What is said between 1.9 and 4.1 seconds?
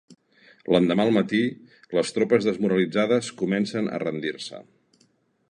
les tropes desmoralitzades començaren a